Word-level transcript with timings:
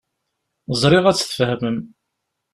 Ẓriɣ 0.81 1.05
ad 1.07 1.15
tt-tfehmem. 1.17 1.77